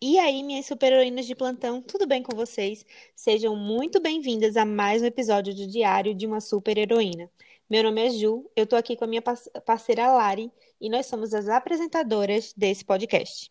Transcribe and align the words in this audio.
E 0.00 0.18
aí, 0.18 0.42
minhas 0.42 0.66
super-heroínas 0.66 1.26
de 1.26 1.34
plantão, 1.34 1.80
tudo 1.80 2.06
bem 2.06 2.22
com 2.22 2.36
vocês? 2.36 2.84
Sejam 3.16 3.56
muito 3.56 3.98
bem-vindas 3.98 4.58
a 4.58 4.64
mais 4.66 5.00
um 5.00 5.06
episódio 5.06 5.54
do 5.54 5.66
Diário 5.66 6.14
de 6.14 6.26
uma 6.26 6.40
Super-Heroína. 6.40 7.30
Meu 7.70 7.82
nome 7.82 8.06
é 8.06 8.10
Ju, 8.10 8.50
eu 8.54 8.66
tô 8.66 8.76
aqui 8.76 8.94
com 8.94 9.04
a 9.04 9.08
minha 9.08 9.22
parce- 9.22 9.50
parceira 9.64 10.12
Lari 10.12 10.52
e 10.78 10.90
nós 10.90 11.06
somos 11.06 11.32
as 11.32 11.48
apresentadoras 11.48 12.52
desse 12.54 12.84
podcast. 12.84 13.50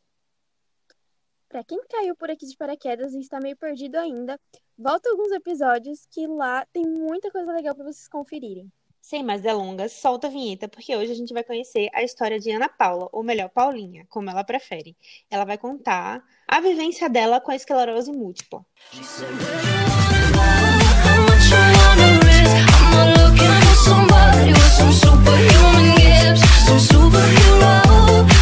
Pra 1.49 1.63
quem 1.63 1.79
caiu 1.89 2.15
por 2.15 2.29
aqui 2.29 2.45
de 2.45 2.55
paraquedas 2.55 3.13
e 3.13 3.19
está 3.19 3.39
meio 3.39 3.57
perdido 3.57 3.95
ainda, 3.95 4.39
volta 4.81 5.09
alguns 5.09 5.31
episódios 5.31 6.07
que 6.09 6.25
lá 6.25 6.65
tem 6.73 6.83
muita 6.83 7.31
coisa 7.31 7.53
legal 7.53 7.75
pra 7.75 7.85
vocês 7.85 8.07
conferirem. 8.07 8.71
Sem 8.99 9.23
mais 9.23 9.41
delongas, 9.41 9.93
solta 9.93 10.27
a 10.27 10.29
vinheta, 10.29 10.67
porque 10.67 10.95
hoje 10.95 11.11
a 11.11 11.15
gente 11.15 11.33
vai 11.33 11.43
conhecer 11.43 11.89
a 11.93 12.03
história 12.03 12.39
de 12.39 12.51
Ana 12.51 12.69
Paula, 12.69 13.09
ou 13.11 13.23
melhor, 13.23 13.49
Paulinha, 13.49 14.05
como 14.09 14.29
ela 14.29 14.43
prefere. 14.43 14.95
Ela 15.29 15.43
vai 15.43 15.57
contar 15.57 16.23
a 16.47 16.61
vivência 16.61 17.09
dela 17.09 17.39
com 17.39 17.51
a 17.51 17.55
esclerose 17.55 18.11
múltipla. 18.11 18.65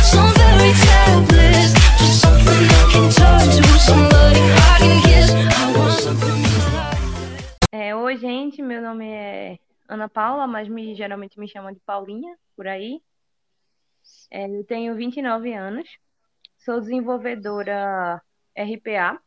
Some 0.02 0.40
just 2.00 2.22
something 2.22 2.68
can 2.92 3.10
turn 3.10 3.50
to, 3.50 3.64
somebody 3.80 4.42
I 4.42 4.78
can 4.80 5.09
oi, 8.10 8.18
gente, 8.18 8.60
meu 8.60 8.82
nome 8.82 9.08
é 9.08 9.60
Ana 9.88 10.10
Paula, 10.10 10.48
mas 10.48 10.68
me, 10.68 10.96
geralmente 10.96 11.40
me 11.40 11.48
chamam 11.48 11.72
de 11.72 11.80
Paulinha, 11.82 12.36
por 12.56 12.68
aí. 12.68 13.04
É, 14.32 14.48
eu 14.48 14.64
tenho 14.64 14.96
29 14.96 15.54
anos, 15.54 15.88
sou 16.58 16.80
desenvolvedora 16.80 18.20
RPA, 18.58 19.22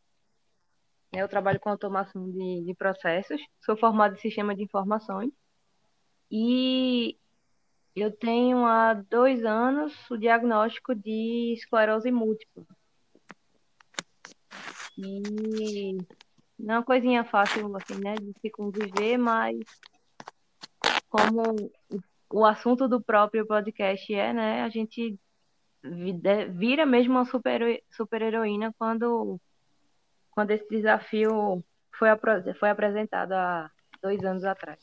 né, 1.13 1.21
eu 1.21 1.29
trabalho 1.29 1.61
com 1.61 1.69
automação 1.69 2.29
de, 2.29 2.65
de 2.65 2.75
processos, 2.75 3.41
sou 3.61 3.77
formada 3.77 4.15
em 4.15 4.19
sistema 4.19 4.53
de 4.53 4.63
informações 4.63 5.31
e 6.29 7.17
eu 7.95 8.11
tenho 8.11 8.65
há 8.65 8.95
dois 8.95 9.45
anos 9.45 9.93
o 10.11 10.17
diagnóstico 10.17 10.93
de 10.93 11.53
esclerose 11.53 12.11
múltipla. 12.11 12.65
E 14.97 15.95
não 16.57 16.75
é 16.75 16.77
uma 16.79 16.85
coisinha 16.85 17.23
fácil, 17.23 17.75
assim, 17.75 17.95
né, 17.95 18.15
de 18.15 18.33
se 18.39 18.49
conviver, 18.49 19.17
mas 19.17 19.59
como 21.09 21.71
o- 22.31 22.45
assunto 22.45 22.87
do 22.87 23.01
próprio 23.01 23.45
podcast 23.45 24.13
é, 24.13 24.33
né, 24.33 24.61
a 24.63 24.69
gente 24.69 25.17
vira 26.51 26.85
mesmo 26.85 27.13
uma 27.13 27.25
super, 27.25 27.83
super 27.91 28.21
heroína 28.21 28.73
quando, 28.77 29.39
quando 30.31 30.51
esse 30.51 30.67
desafio 30.69 31.63
foi, 31.97 32.09
foi 32.59 32.69
apresentado 32.69 33.33
há 33.33 33.69
dois 34.01 34.23
anos 34.23 34.43
atrás. 34.43 34.79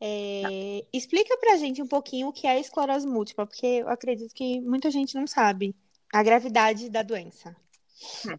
É, 0.00 0.84
explica 0.92 1.36
pra 1.38 1.56
gente 1.56 1.80
um 1.82 1.88
pouquinho 1.88 2.28
o 2.28 2.32
que 2.32 2.46
é 2.46 2.50
a 2.50 2.58
esclerose 2.60 3.06
múltipla, 3.06 3.46
porque 3.46 3.66
eu 3.66 3.88
acredito 3.88 4.34
que 4.34 4.60
muita 4.60 4.90
gente 4.90 5.14
não 5.14 5.26
sabe 5.26 5.74
a 6.12 6.22
gravidade 6.22 6.90
da 6.90 7.02
doença. 7.02 7.56
É, 8.28 8.38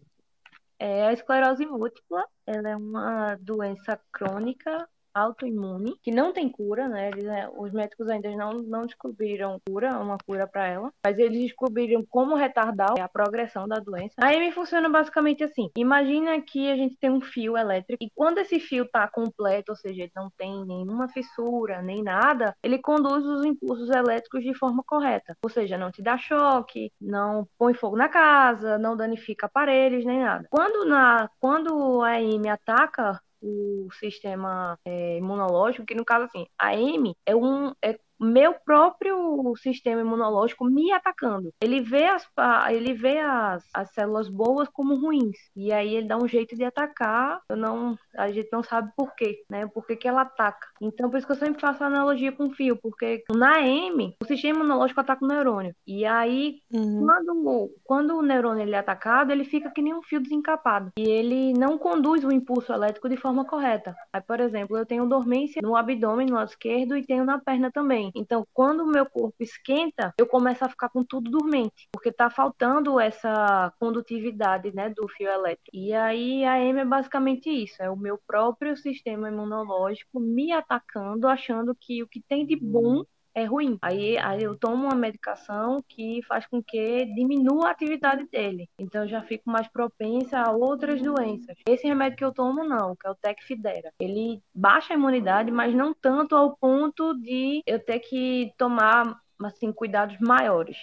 a 0.80 1.12
esclerose 1.12 1.66
múltipla, 1.66 2.24
ela 2.46 2.68
é 2.70 2.76
uma 2.76 3.36
doença 3.36 4.00
crônica 4.12 4.88
autoimune 5.14 5.94
que 6.02 6.10
não 6.10 6.32
tem 6.32 6.48
cura, 6.48 6.88
né? 6.88 7.08
Eles, 7.08 7.24
né, 7.24 7.48
os 7.56 7.72
médicos 7.72 8.08
ainda 8.08 8.30
não, 8.36 8.62
não 8.62 8.86
descobriram 8.86 9.60
cura, 9.66 9.98
uma 9.98 10.18
cura 10.26 10.46
para 10.46 10.66
ela, 10.66 10.92
mas 11.04 11.18
eles 11.18 11.40
descobriram 11.40 12.04
como 12.08 12.34
retardar 12.34 12.98
a 13.00 13.08
progressão 13.08 13.66
da 13.66 13.76
doença. 13.76 14.14
A 14.20 14.28
AIM 14.28 14.52
funciona 14.52 14.88
basicamente 14.88 15.44
assim: 15.44 15.70
imagina 15.76 16.40
que 16.40 16.70
a 16.70 16.76
gente 16.76 16.96
tem 16.96 17.10
um 17.10 17.20
fio 17.20 17.56
elétrico 17.56 18.02
e 18.02 18.10
quando 18.14 18.38
esse 18.38 18.60
fio 18.60 18.84
está 18.84 19.08
completo, 19.08 19.72
ou 19.72 19.76
seja, 19.76 20.02
ele 20.02 20.12
não 20.14 20.30
tem 20.36 20.64
nenhuma 20.64 21.08
fissura 21.08 21.82
nem 21.82 22.02
nada, 22.02 22.54
ele 22.62 22.78
conduz 22.78 23.24
os 23.24 23.44
impulsos 23.44 23.90
elétricos 23.90 24.42
de 24.42 24.54
forma 24.54 24.82
correta, 24.86 25.36
ou 25.42 25.50
seja, 25.50 25.78
não 25.78 25.90
te 25.90 26.02
dá 26.02 26.16
choque, 26.16 26.92
não 27.00 27.46
põe 27.58 27.74
fogo 27.74 27.96
na 27.96 28.08
casa, 28.08 28.78
não 28.78 28.96
danifica 28.96 29.46
aparelhos 29.46 30.04
nem 30.04 30.20
nada. 30.20 30.46
Quando 30.50 30.84
na 30.84 31.28
quando 31.40 32.02
a 32.02 32.08
AIM 32.08 32.48
ataca 32.48 33.20
o 33.40 33.88
sistema 33.92 34.78
é, 34.84 35.18
imunológico, 35.18 35.86
que 35.86 35.94
no 35.94 36.04
caso 36.04 36.24
assim, 36.26 36.46
a 36.58 36.74
M 36.74 37.14
é 37.26 37.34
um 37.36 37.72
é 37.82 37.98
meu 38.20 38.54
próprio 38.64 39.54
sistema 39.56 40.00
imunológico 40.00 40.64
me 40.64 40.92
atacando. 40.92 41.52
Ele 41.60 41.80
vê 41.80 42.04
as 42.06 42.26
ele 42.70 42.92
vê 42.94 43.18
as, 43.18 43.64
as 43.74 43.92
células 43.92 44.28
boas 44.28 44.68
como 44.68 44.96
ruins 44.96 45.36
e 45.56 45.72
aí 45.72 45.94
ele 45.94 46.08
dá 46.08 46.16
um 46.16 46.28
jeito 46.28 46.56
de 46.56 46.64
atacar. 46.64 47.40
Eu 47.48 47.56
não 47.56 47.98
a 48.16 48.30
gente 48.30 48.48
não 48.52 48.62
sabe 48.62 48.90
por 48.96 49.14
quê, 49.14 49.42
né? 49.50 49.66
Por 49.66 49.86
que 49.86 49.96
que 49.96 50.08
ela 50.08 50.22
ataca? 50.22 50.66
Então 50.80 51.10
por 51.10 51.18
isso 51.18 51.26
que 51.26 51.32
eu 51.32 51.36
sempre 51.36 51.60
faço 51.60 51.82
a 51.82 51.86
analogia 51.86 52.32
com 52.32 52.46
o 52.46 52.54
fio, 52.54 52.76
porque 52.76 53.24
na 53.34 53.60
M 53.66 54.14
o 54.22 54.24
sistema 54.24 54.58
imunológico 54.58 55.00
ataca 55.00 55.24
o 55.24 55.28
neurônio 55.28 55.74
e 55.86 56.04
aí 56.04 56.58
Uhum. 56.72 57.06
quando, 57.06 57.70
quando 57.84 58.16
o 58.16 58.22
neurônio 58.22 58.62
ele 58.62 58.74
é 58.74 58.78
atacado, 58.78 59.30
ele 59.30 59.44
fica 59.44 59.70
que 59.70 59.82
nem 59.82 59.94
um 59.94 60.02
fio 60.02 60.20
desencapado. 60.20 60.92
E 60.98 61.02
ele 61.02 61.52
não 61.54 61.78
conduz 61.78 62.24
o 62.24 62.32
impulso 62.32 62.72
elétrico 62.72 63.08
de 63.08 63.16
forma 63.16 63.44
correta. 63.44 63.94
Aí, 64.12 64.20
por 64.20 64.40
exemplo, 64.40 64.76
eu 64.76 64.86
tenho 64.86 65.06
dormência 65.06 65.60
no 65.62 65.76
abdômen, 65.76 66.26
no 66.26 66.34
lado 66.34 66.48
esquerdo, 66.48 66.96
e 66.96 67.04
tenho 67.04 67.24
na 67.24 67.38
perna 67.38 67.70
também. 67.70 68.07
Então, 68.14 68.46
quando 68.52 68.82
o 68.82 68.86
meu 68.86 69.06
corpo 69.06 69.36
esquenta, 69.40 70.12
eu 70.18 70.26
começo 70.26 70.64
a 70.64 70.68
ficar 70.68 70.88
com 70.88 71.04
tudo 71.04 71.30
dormente. 71.30 71.88
Porque 71.92 72.12
tá 72.12 72.30
faltando 72.30 72.98
essa 73.00 73.72
condutividade, 73.78 74.74
né, 74.74 74.90
do 74.90 75.08
fio 75.08 75.28
elétrico. 75.28 75.70
E 75.72 75.92
aí, 75.92 76.44
a 76.44 76.58
M 76.60 76.80
é 76.80 76.84
basicamente 76.84 77.50
isso. 77.50 77.82
É 77.82 77.90
o 77.90 77.96
meu 77.96 78.18
próprio 78.26 78.76
sistema 78.76 79.28
imunológico 79.28 80.20
me 80.20 80.52
atacando, 80.52 81.28
achando 81.28 81.74
que 81.74 82.02
o 82.02 82.08
que 82.08 82.20
tem 82.20 82.46
de 82.46 82.56
bom 82.56 83.04
é 83.42 83.44
ruim. 83.44 83.78
Aí, 83.82 84.18
aí 84.18 84.42
eu 84.42 84.56
tomo 84.56 84.84
uma 84.84 84.94
medicação 84.94 85.82
que 85.88 86.20
faz 86.26 86.46
com 86.46 86.62
que 86.62 87.04
diminua 87.14 87.68
a 87.68 87.70
atividade 87.70 88.26
dele. 88.30 88.68
Então 88.78 89.02
eu 89.02 89.08
já 89.08 89.22
fico 89.22 89.50
mais 89.50 89.68
propensa 89.68 90.38
a 90.38 90.52
outras 90.52 91.00
doenças. 91.00 91.56
Esse 91.68 91.86
remédio 91.86 92.18
que 92.18 92.24
eu 92.24 92.32
tomo 92.32 92.64
não, 92.64 92.94
que 92.96 93.06
é 93.06 93.10
o 93.10 93.14
Tecfidera. 93.14 93.92
Ele 94.00 94.42
baixa 94.54 94.92
a 94.92 94.96
imunidade, 94.96 95.50
mas 95.50 95.74
não 95.74 95.94
tanto 95.94 96.34
ao 96.34 96.56
ponto 96.56 97.14
de 97.14 97.62
eu 97.66 97.78
ter 97.78 98.00
que 98.00 98.52
tomar 98.56 99.20
assim 99.42 99.72
cuidados 99.72 100.18
maiores. 100.18 100.76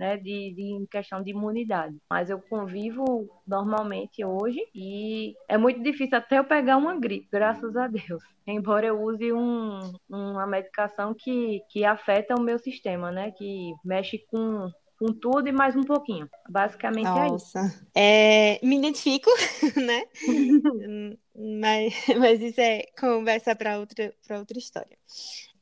Né, 0.00 0.16
de, 0.16 0.54
de 0.54 0.62
em 0.62 0.86
questão 0.86 1.22
de 1.22 1.30
imunidade. 1.30 1.94
Mas 2.08 2.30
eu 2.30 2.40
convivo 2.40 3.28
normalmente 3.46 4.24
hoje 4.24 4.58
e 4.74 5.34
é 5.46 5.58
muito 5.58 5.82
difícil 5.82 6.16
até 6.16 6.38
eu 6.38 6.44
pegar 6.44 6.78
uma 6.78 6.98
gripe, 6.98 7.28
graças 7.30 7.76
a 7.76 7.86
Deus. 7.86 8.22
Embora 8.46 8.86
eu 8.86 8.98
use 8.98 9.30
um, 9.30 9.92
uma 10.08 10.46
medicação 10.46 11.12
que, 11.12 11.60
que 11.68 11.84
afeta 11.84 12.34
o 12.34 12.40
meu 12.40 12.58
sistema, 12.58 13.12
né? 13.12 13.30
Que 13.32 13.74
mexe 13.84 14.24
com, 14.30 14.70
com 14.98 15.08
tudo 15.08 15.48
e 15.48 15.52
mais 15.52 15.76
um 15.76 15.82
pouquinho. 15.82 16.26
Basicamente 16.48 17.06
é 17.06 17.26
isso. 17.26 17.58
Nossa, 17.58 17.86
é, 17.94 18.58
me 18.64 18.78
identifico, 18.78 19.28
né? 19.76 20.04
Mas, 21.42 21.94
mas 22.18 22.42
isso 22.42 22.60
é 22.60 22.82
conversa 22.98 23.56
para 23.56 23.78
outra, 23.78 24.12
para 24.26 24.38
outra 24.38 24.58
história. 24.58 24.98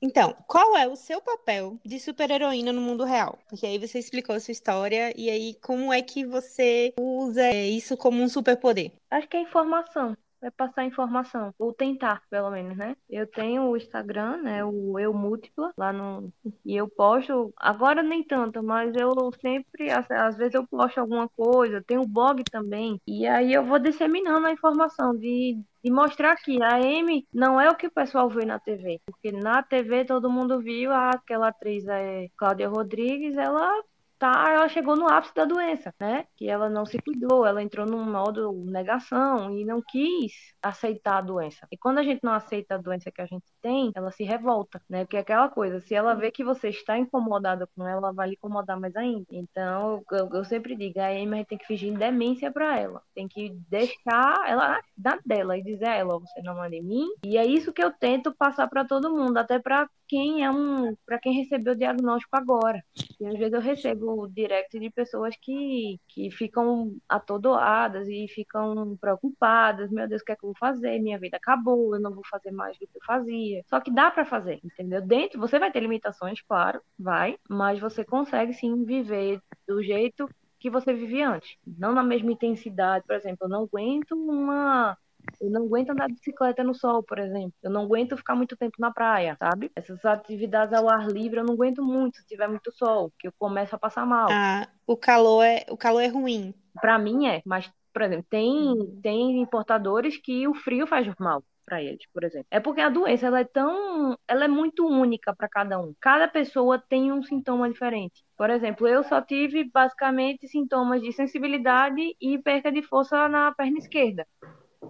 Então, 0.01 0.35
qual 0.47 0.77
é 0.77 0.87
o 0.87 0.95
seu 0.95 1.21
papel 1.21 1.77
de 1.85 1.99
super-heroína 1.99 2.73
no 2.73 2.81
mundo 2.81 3.05
real? 3.05 3.39
Porque 3.49 3.67
aí 3.67 3.79
você 3.79 3.99
explicou 3.99 4.35
a 4.35 4.41
sua 4.41 4.53
história, 4.53 5.13
e 5.17 5.29
aí 5.29 5.55
como 5.61 5.93
é 5.93 6.01
que 6.01 6.25
você 6.25 6.95
usa 6.99 7.53
isso 7.53 7.97
como 7.97 8.23
um 8.23 8.29
superpoder? 8.29 8.93
Acho 9.11 9.29
que 9.29 9.37
é 9.37 9.43
informação. 9.43 10.17
É 10.41 10.51
passar 10.51 10.85
informação, 10.85 11.53
ou 11.59 11.73
tentar, 11.73 12.23
pelo 12.31 12.51
menos, 12.51 12.77
né? 12.77 12.97
Eu 13.11 13.27
tenho 13.27 13.63
o 13.65 13.77
Instagram, 13.77 14.37
né? 14.39 14.65
O 14.65 14.99
Eu 14.99 15.13
Múltipla, 15.13 15.73
lá 15.77 15.93
no. 15.93 16.33
E 16.65 16.77
eu 16.77 16.89
posto, 16.89 17.53
agora 17.57 18.03
nem 18.03 18.23
tanto, 18.23 18.63
mas 18.63 18.95
eu 18.95 19.13
sempre, 19.41 19.91
às, 19.91 20.37
vezes 20.37 20.55
eu 20.55 20.67
posto 20.67 20.99
alguma 20.99 21.29
coisa, 21.29 21.83
tem 21.83 21.99
o 21.99 22.07
blog 22.07 22.43
também, 22.45 23.01
e 23.07 23.27
aí 23.27 23.53
eu 23.53 23.65
vou 23.65 23.79
disseminando 23.79 24.47
a 24.47 24.53
informação 24.53 25.17
de, 25.17 25.61
mostrar 25.91 26.37
que 26.37 26.63
a 26.63 26.77
Amy 26.77 27.27
não 27.33 27.61
é 27.61 27.69
o 27.69 27.75
que 27.75 27.87
o 27.87 27.91
pessoal 27.91 28.29
vê 28.29 28.45
na 28.45 28.59
TV, 28.59 29.01
porque 29.07 29.33
na 29.33 29.63
TV 29.63 30.05
todo 30.05 30.31
mundo 30.31 30.61
viu 30.61 30.93
ah, 30.93 31.11
aquela 31.11 31.49
atriz 31.49 31.87
é 31.89 32.29
Cláudia 32.37 32.69
Rodrigues, 32.69 33.37
ela 33.37 33.73
tá, 34.19 34.51
ela 34.51 34.69
chegou 34.69 34.97
no 34.97 35.09
ápice 35.09 35.35
da 35.35 35.45
doença, 35.45 35.95
né? 36.01 36.27
Que 36.37 36.49
ela 36.49 36.69
não 36.69 36.85
se 36.85 36.99
cuidou, 36.99 37.47
ela 37.47 37.63
entrou 37.63 37.87
num 37.87 38.05
modo 38.05 38.53
negação 38.67 39.57
e 39.57 39.65
não 39.65 39.81
quis 39.83 40.33
aceitar 40.63 41.19
a 41.19 41.21
doença. 41.21 41.67
E 41.71 41.77
quando 41.77 41.99
a 41.99 42.03
gente 42.03 42.21
não 42.23 42.33
aceita 42.33 42.75
a 42.75 42.79
doença 42.79 43.11
que 43.11 43.21
a 43.21 43.27
gente 43.27 43.47
tem, 43.63 43.93
ela 43.95 44.11
se 44.11 44.25
revolta, 44.25 44.81
né? 44.89 45.05
Porque 45.05 45.17
é 45.17 45.21
aquela 45.21 45.49
coisa, 45.49 45.81
se 45.81 45.95
ela 45.95 46.15
vê 46.15 46.31
que 46.31 46.45
você 46.45 46.69
está 46.69 46.99
incomodada 46.99 47.67
com 47.75 47.87
ela, 47.87 47.99
ela 47.99 48.13
vai 48.13 48.29
lhe 48.29 48.35
incomodar 48.35 48.79
mais 48.79 48.95
ainda. 48.97 49.27
Então, 49.31 50.03
eu, 50.13 50.29
eu 50.33 50.45
sempre 50.45 50.75
digo, 50.77 51.01
a 51.01 51.09
Amy 51.09 51.45
tem 51.45 51.59
que 51.59 51.67
fingir 51.67 51.97
demência 51.97 52.51
para 52.51 52.79
ela. 52.79 53.03
Tem 53.15 53.29
que 53.29 53.51
deixar 53.69 54.45
ela 54.47 54.81
na 54.97 55.19
dela 55.25 55.57
e 55.59 55.63
dizer 55.63 55.89
a 55.89 55.95
ela, 55.95 56.19
você 56.19 56.43
não 56.43 56.55
manda 56.55 56.75
em 56.75 56.83
mim. 56.83 57.07
E 57.25 57.37
é 57.39 57.47
isso 57.47 57.73
que 57.73 57.83
eu 57.83 57.93
tento 57.93 58.35
passar 58.35 58.69
para 58.69 58.85
todo 58.85 59.15
mundo, 59.15 59.39
até 59.39 59.59
para 59.59 59.89
quem 60.09 60.45
é 60.45 60.51
um, 60.51 60.97
para 61.07 61.19
quem 61.19 61.35
recebeu 61.35 61.75
o 61.75 61.77
diagnóstico 61.77 62.37
agora. 62.37 62.83
E 63.21 63.27
às 63.27 63.39
vezes 63.39 63.53
eu 63.53 63.61
recebo 63.61 64.29
direct 64.29 64.79
de 64.79 64.91
pessoas 64.91 65.35
que, 65.41 66.01
que 66.09 66.31
ficam 66.31 66.97
atordoadas 67.09 68.09
e 68.09 68.27
ficam 68.29 68.97
preocupadas. 69.01 69.91
Meu 69.91 70.09
Deus, 70.09 70.23
o 70.23 70.25
que 70.25 70.33
é 70.33 70.37
que 70.37 70.45
eu 70.45 70.49
vou 70.49 70.59
fazer? 70.59 70.99
Minha 70.99 71.19
vida 71.19 71.37
acabou, 71.37 71.95
eu 71.95 72.01
não 72.01 72.15
vou 72.15 72.25
fazer 72.29 72.51
mais 72.51 72.79
do 72.79 72.87
que 72.87 72.97
eu 72.97 73.05
fazia. 73.05 73.63
Só 73.69 73.81
que 73.81 73.91
dá 73.93 74.11
para 74.11 74.25
fazer, 74.25 74.61
entendeu? 74.65 75.03
Dentro, 75.03 75.39
você 75.39 75.59
vai 75.59 75.71
ter 75.71 75.81
limitações, 75.81 76.41
claro, 76.41 76.81
vai, 76.99 77.37
mas 77.49 77.79
você 77.79 78.05
consegue 78.05 78.55
sim 78.55 78.85
viver 78.85 79.41
do 79.67 79.83
jeito 79.83 80.29
que 80.59 80.71
você 80.71 80.93
vivia 80.93 81.31
antes. 81.31 81.57
Não 81.67 81.93
na 81.93 82.03
mesma 82.03 82.33
intensidade, 82.33 83.05
por 83.07 83.15
exemplo, 83.15 83.39
eu 83.43 83.49
não 83.49 83.65
aguento 83.65 84.13
uma 84.13 84.97
eu 85.41 85.51
não 85.51 85.65
aguento 85.67 85.91
andar 85.91 86.09
de 86.09 86.15
bicicleta 86.15 86.65
no 86.65 86.75
sol, 86.75 87.03
por 87.03 87.19
exemplo. 87.19 87.53
Eu 87.63 87.71
não 87.71 87.83
aguento 87.83 88.17
ficar 88.17 88.35
muito 88.35 88.57
tempo 88.57 88.77
na 88.79 88.93
praia, 88.93 89.37
sabe? 89.39 89.71
Essas 89.75 90.05
atividades 90.05 90.75
ao 90.75 90.89
ar 90.89 91.07
livre 91.09 91.39
eu 91.41 91.45
não 91.45 91.55
aguento 91.55 91.83
muito 91.83 92.19
se 92.19 92.27
tiver 92.27 92.49
muito 92.49 92.73
sol, 92.73 93.13
que 93.19 93.29
eu 93.29 93.33
começo 93.39 93.75
a 93.75 93.79
passar 93.79 94.07
mal. 94.07 94.29
Ah, 94.31 94.69
o 94.87 94.97
calor 94.97 95.45
é, 95.45 95.65
o 95.69 95.77
calor 95.77 96.01
é 96.01 96.09
ruim. 96.09 96.55
Para 96.81 96.99
mim 96.99 97.27
é, 97.27 97.43
mas 97.45 97.71
por 97.93 98.03
exemplo, 98.03 98.27
tem 98.31 99.01
tem 99.03 99.41
importadores 99.41 100.17
que 100.17 100.47
o 100.47 100.55
frio 100.55 100.87
faz 100.87 101.07
mal 101.19 101.43
para 101.65 101.83
eles, 101.83 102.07
por 102.13 102.25
exemplo. 102.25 102.47
É 102.51 102.61
porque 102.61 102.81
a 102.81 102.89
doença 102.89 103.27
ela 103.27 103.41
é 103.41 103.45
tão, 103.45 104.17
ela 104.27 104.45
é 104.45 104.49
muito 104.49 104.87
única 104.87 105.35
para 105.37 105.49
cada 105.49 105.79
um. 105.79 105.95
Cada 106.01 106.27
pessoa 106.27 106.83
tem 106.89 107.13
um 107.13 107.23
sintoma 107.23 107.69
diferente. 107.69 108.25
Por 108.37 108.49
exemplo, 108.49 108.89
eu 108.89 109.03
só 109.05 109.21
tive 109.21 109.65
basicamente 109.71 110.49
sintomas 110.49 111.03
de 111.03 111.13
sensibilidade 111.13 112.01
e 112.21 112.39
perca 112.39 112.73
de 112.73 112.83
força 112.83 113.29
na 113.29 113.53
perna 113.53 113.79
esquerda. 113.79 114.27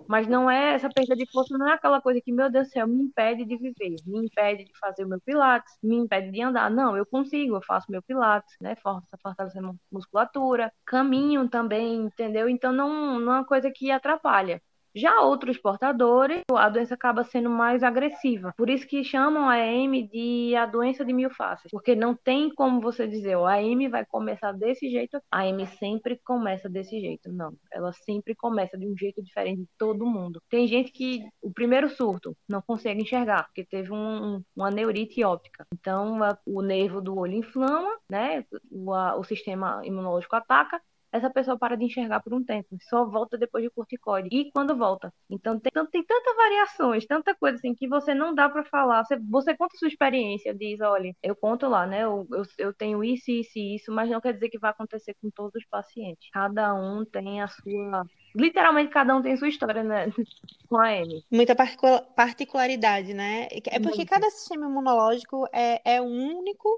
Mas 0.08 0.26
não 0.26 0.50
é 0.50 0.74
essa 0.74 0.88
perda 0.88 1.14
de 1.14 1.30
força, 1.30 1.56
não 1.58 1.68
é 1.68 1.74
aquela 1.74 2.00
coisa 2.00 2.20
que, 2.22 2.32
meu 2.32 2.50
Deus 2.50 2.68
do 2.68 2.72
céu, 2.72 2.86
me 2.88 3.02
impede 3.04 3.44
de 3.44 3.56
viver, 3.58 3.96
me 4.06 4.26
impede 4.26 4.64
de 4.64 4.72
fazer 4.78 5.04
o 5.04 5.08
meu 5.08 5.20
pilates, 5.20 5.72
me 5.82 5.96
impede 5.96 6.30
de 6.32 6.42
andar. 6.42 6.70
Não, 6.70 6.96
eu 6.96 7.04
consigo, 7.06 7.56
eu 7.56 7.62
faço 7.62 7.90
meu 7.90 8.02
pilates, 8.02 8.54
né? 8.60 8.74
Força, 8.76 9.06
fortalecer 9.22 9.62
musculatura, 9.92 10.72
caminho 10.86 11.48
também, 11.48 11.96
entendeu? 11.96 12.48
Então 12.48 12.72
não, 12.72 13.20
não 13.20 13.32
é 13.34 13.36
uma 13.40 13.44
coisa 13.46 13.70
que 13.70 13.90
atrapalha. 13.90 14.62
Já 14.98 15.20
outros 15.20 15.56
portadores, 15.56 16.42
a 16.52 16.68
doença 16.68 16.94
acaba 16.94 17.22
sendo 17.22 17.48
mais 17.48 17.84
agressiva. 17.84 18.52
Por 18.56 18.68
isso 18.68 18.84
que 18.84 19.04
chamam 19.04 19.48
a 19.48 19.54
AM 19.54 20.02
de 20.08 20.56
a 20.56 20.66
doença 20.66 21.04
de 21.04 21.12
mil 21.12 21.30
faces. 21.30 21.70
Porque 21.70 21.94
não 21.94 22.16
tem 22.16 22.52
como 22.52 22.80
você 22.80 23.06
dizer, 23.06 23.36
a 23.36 23.54
AM 23.54 23.88
vai 23.88 24.04
começar 24.04 24.50
desse 24.50 24.90
jeito. 24.90 25.20
A 25.30 25.42
AM 25.42 25.64
sempre 25.78 26.20
começa 26.24 26.68
desse 26.68 26.98
jeito. 27.00 27.30
Não. 27.32 27.54
Ela 27.72 27.92
sempre 27.92 28.34
começa 28.34 28.76
de 28.76 28.88
um 28.88 28.96
jeito 28.96 29.22
diferente 29.22 29.60
de 29.60 29.68
todo 29.78 30.04
mundo. 30.04 30.42
Tem 30.50 30.66
gente 30.66 30.90
que 30.90 31.22
o 31.40 31.52
primeiro 31.52 31.88
surto 31.88 32.36
não 32.48 32.60
consegue 32.60 33.02
enxergar, 33.02 33.44
porque 33.44 33.64
teve 33.64 33.92
um, 33.92 34.42
uma 34.56 34.70
neurite 34.70 35.22
óptica. 35.22 35.64
Então, 35.72 36.24
a, 36.24 36.36
o 36.44 36.60
nervo 36.60 37.00
do 37.00 37.16
olho 37.16 37.34
inflama, 37.34 37.96
né? 38.10 38.44
O, 38.68 38.92
a, 38.92 39.16
o 39.16 39.22
sistema 39.22 39.80
imunológico 39.84 40.34
ataca 40.34 40.82
essa 41.10 41.30
pessoa 41.30 41.58
para 41.58 41.76
de 41.76 41.84
enxergar 41.84 42.20
por 42.20 42.34
um 42.34 42.44
tempo, 42.44 42.76
só 42.88 43.04
volta 43.04 43.38
depois 43.38 43.64
de 43.64 43.70
corticoide. 43.70 44.28
E 44.30 44.50
quando 44.52 44.76
volta? 44.76 45.12
Então 45.30 45.58
tem, 45.58 45.70
então, 45.70 45.86
tem 45.86 46.04
tantas 46.04 46.36
variações, 46.36 47.06
tanta 47.06 47.34
coisa 47.34 47.56
assim 47.56 47.74
que 47.74 47.88
você 47.88 48.14
não 48.14 48.34
dá 48.34 48.48
para 48.48 48.64
falar. 48.64 49.04
Você, 49.04 49.16
você 49.16 49.56
conta 49.56 49.76
sua 49.78 49.88
experiência, 49.88 50.54
diz, 50.54 50.80
olha, 50.80 51.14
eu 51.22 51.34
conto 51.34 51.68
lá, 51.68 51.86
né? 51.86 52.04
Eu, 52.04 52.26
eu, 52.30 52.42
eu 52.58 52.74
tenho 52.74 53.02
isso, 53.02 53.30
isso 53.30 53.58
e 53.58 53.76
isso, 53.76 53.92
mas 53.92 54.10
não 54.10 54.20
quer 54.20 54.34
dizer 54.34 54.48
que 54.48 54.58
vai 54.58 54.70
acontecer 54.70 55.14
com 55.20 55.30
todos 55.30 55.54
os 55.54 55.66
pacientes. 55.66 56.28
Cada 56.32 56.74
um 56.74 57.04
tem 57.04 57.40
a 57.40 57.48
sua. 57.48 58.04
Literalmente 58.34 58.90
cada 58.90 59.16
um 59.16 59.22
tem 59.22 59.36
sua 59.36 59.48
história, 59.48 59.82
né? 59.82 60.06
Com 60.68 60.78
a 60.78 60.92
M. 60.92 61.24
Muita 61.30 61.56
particularidade, 61.56 63.14
né? 63.14 63.48
É 63.50 63.80
porque 63.80 63.98
Muito. 63.98 64.10
cada 64.10 64.28
sistema 64.30 64.66
imunológico 64.66 65.46
é, 65.52 65.80
é 65.96 66.00
único 66.00 66.68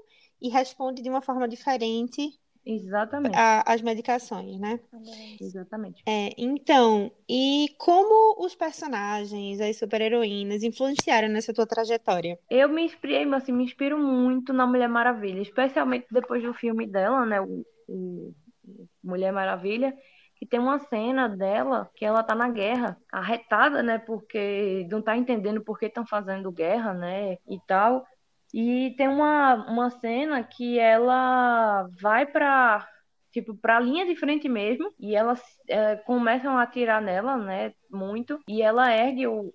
e 0.41 0.49
responde 0.49 1.01
de 1.01 1.09
uma 1.09 1.21
forma 1.21 1.47
diferente 1.47 2.39
Exatamente. 2.65 3.35
a- 3.35 3.63
às 3.65 3.81
medicações, 3.81 4.59
né? 4.59 4.79
Exatamente. 5.39 6.03
É, 6.07 6.29
então, 6.37 7.11
e 7.27 7.67
como 7.77 8.43
os 8.45 8.55
personagens, 8.55 9.59
as 9.59 9.77
super-heroínas, 9.77 10.63
influenciaram 10.63 11.27
nessa 11.27 11.53
tua 11.53 11.65
trajetória? 11.65 12.37
Eu 12.49 12.69
me 12.69 12.83
inspirei, 12.83 13.23
assim, 13.33 13.51
me 13.51 13.63
inspiro 13.63 13.97
muito 13.97 14.53
na 14.53 14.65
Mulher 14.67 14.87
Maravilha, 14.87 15.41
especialmente 15.41 16.05
depois 16.11 16.43
do 16.43 16.53
filme 16.53 16.85
dela, 16.87 17.25
né? 17.25 17.41
O, 17.41 17.65
o- 17.87 18.33
o 18.63 18.87
Mulher 19.03 19.31
Maravilha, 19.33 19.93
que 20.37 20.45
tem 20.45 20.59
uma 20.59 20.79
cena 20.79 21.27
dela 21.27 21.89
que 21.95 22.05
ela 22.05 22.23
tá 22.23 22.33
na 22.35 22.49
guerra, 22.49 22.97
arretada, 23.11 23.81
né? 23.83 23.97
Porque 23.97 24.87
não 24.89 25.01
tá 25.01 25.17
entendendo 25.17 25.61
por 25.63 25.77
que 25.79 25.87
estão 25.87 26.05
fazendo 26.05 26.51
guerra, 26.51 26.93
né? 26.93 27.37
E 27.49 27.59
tal. 27.67 28.05
E 28.53 28.93
tem 28.97 29.07
uma, 29.07 29.55
uma 29.71 29.89
cena 29.89 30.43
que 30.43 30.77
ela 30.79 31.87
vai 32.01 32.25
pra, 32.25 32.85
tipo, 33.31 33.55
pra 33.55 33.79
linha 33.79 34.05
de 34.05 34.15
frente 34.15 34.49
mesmo, 34.49 34.93
e 34.99 35.15
elas 35.15 35.41
eh, 35.69 35.95
começam 36.05 36.57
a 36.57 36.63
atirar 36.63 37.01
nela, 37.01 37.37
né? 37.37 37.73
Muito, 37.89 38.39
e 38.47 38.61
ela 38.61 38.91
ergue 38.93 39.27
o, 39.27 39.53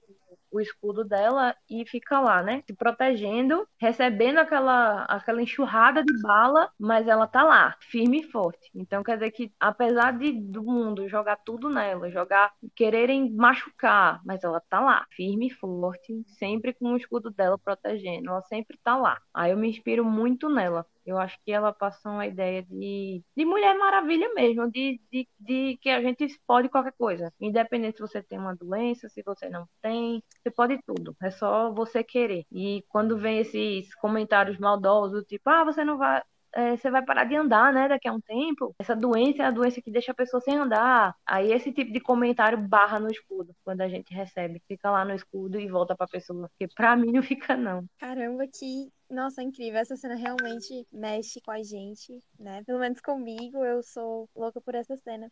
o 0.56 0.60
escudo 0.60 1.04
dela 1.04 1.54
e 1.70 1.84
fica 1.86 2.20
lá, 2.20 2.42
né? 2.42 2.62
Se 2.66 2.74
protegendo, 2.74 3.66
recebendo 3.78 4.38
aquela, 4.38 5.04
aquela 5.04 5.42
enxurrada 5.42 6.02
de 6.02 6.20
bala, 6.22 6.70
mas 6.78 7.08
ela 7.08 7.26
tá 7.26 7.42
lá, 7.42 7.76
firme 7.80 8.20
e 8.20 8.30
forte. 8.30 8.70
Então 8.74 9.02
quer 9.02 9.14
dizer 9.14 9.30
que, 9.32 9.52
apesar 9.60 10.12
de 10.12 10.32
do 10.32 10.62
mundo 10.62 11.08
jogar 11.08 11.36
tudo 11.36 11.68
nela, 11.68 12.10
jogar, 12.10 12.52
quererem 12.74 13.30
machucar, 13.32 14.20
mas 14.24 14.42
ela 14.44 14.60
tá 14.60 14.80
lá, 14.80 15.06
firme 15.10 15.48
e 15.48 15.50
forte, 15.50 16.22
sempre 16.38 16.72
com 16.74 16.92
o 16.92 16.96
escudo 16.96 17.30
dela 17.30 17.58
protegendo. 17.58 18.30
Ela 18.30 18.42
sempre 18.42 18.78
tá 18.82 18.96
lá. 18.96 19.20
Aí 19.34 19.50
eu 19.52 19.56
me 19.56 19.68
inspiro 19.68 20.04
muito 20.04 20.48
nela. 20.48 20.86
Eu 21.06 21.18
acho 21.18 21.38
que 21.44 21.52
ela 21.52 21.72
passou 21.72 22.12
uma 22.12 22.26
ideia 22.26 22.62
de, 22.64 23.22
de 23.36 23.44
Mulher 23.44 23.76
Maravilha 23.78 24.32
mesmo, 24.34 24.70
de, 24.70 25.00
de, 25.12 25.28
de 25.38 25.78
que 25.80 25.88
a 25.90 26.00
gente 26.02 26.26
pode 26.46 26.68
qualquer 26.68 26.92
coisa. 26.98 27.32
Independente 27.40 27.96
se 27.96 28.02
você 28.02 28.22
tem 28.22 28.38
uma 28.38 28.56
doença, 28.56 29.08
se 29.08 29.22
você 29.22 29.48
não 29.48 29.68
tem, 29.80 30.22
você 30.42 30.50
pode 30.50 30.78
tudo. 30.86 31.16
É 31.22 31.30
só 31.30 31.72
você 31.72 32.02
querer. 32.04 32.44
E 32.52 32.84
quando 32.88 33.16
vem 33.18 33.38
esses 33.38 33.94
comentários 33.96 34.58
maldosos, 34.58 35.24
tipo, 35.26 35.48
ah, 35.48 35.64
você 35.64 35.84
não 35.84 35.96
vai. 35.98 36.22
É, 36.56 36.74
você 36.74 36.90
vai 36.90 37.04
parar 37.04 37.24
de 37.24 37.36
andar, 37.36 37.70
né, 37.72 37.86
daqui 37.86 38.08
a 38.08 38.12
um 38.12 38.20
tempo. 38.20 38.74
Essa 38.78 38.96
doença 38.96 39.42
é 39.42 39.46
a 39.46 39.50
doença 39.50 39.82
que 39.82 39.90
deixa 39.90 40.12
a 40.12 40.14
pessoa 40.14 40.40
sem 40.40 40.56
andar. 40.56 41.14
Aí 41.26 41.52
esse 41.52 41.70
tipo 41.70 41.92
de 41.92 42.00
comentário 42.00 42.56
barra 42.58 42.98
no 42.98 43.10
escudo, 43.10 43.54
quando 43.62 43.82
a 43.82 43.88
gente 43.88 44.14
recebe. 44.14 44.62
Fica 44.66 44.90
lá 44.90 45.04
no 45.04 45.14
escudo 45.14 45.60
e 45.60 45.68
volta 45.68 45.94
pra 45.94 46.06
pessoa. 46.06 46.48
Porque 46.48 46.72
pra 46.74 46.96
mim 46.96 47.12
não 47.12 47.22
fica, 47.22 47.56
não. 47.56 47.84
Caramba, 47.98 48.46
que. 48.46 48.90
Nossa, 49.10 49.42
incrível. 49.42 49.78
Essa 49.78 49.96
cena 49.96 50.16
realmente 50.16 50.86
mexe 50.90 51.40
com 51.42 51.50
a 51.50 51.62
gente, 51.62 52.18
né? 52.38 52.62
Pelo 52.64 52.80
menos 52.80 53.00
comigo, 53.00 53.64
eu 53.64 53.82
sou 53.82 54.28
louca 54.34 54.60
por 54.60 54.75
essa 54.75 54.96
cena. 54.96 55.30